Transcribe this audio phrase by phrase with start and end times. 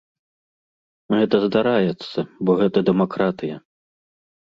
[1.17, 3.65] Гэта здараецца, бо гэта дэмакратыя.